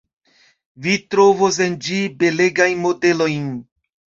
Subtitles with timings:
[0.85, 3.49] Vi trovos en ĝi belegajn modelojn.